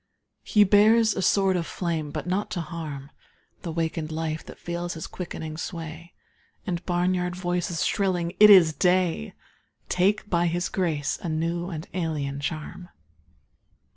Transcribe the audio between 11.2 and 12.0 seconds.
a new and